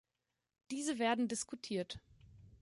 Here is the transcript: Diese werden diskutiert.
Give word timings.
Diese 0.71 0.97
werden 0.97 1.27
diskutiert. 1.27 1.99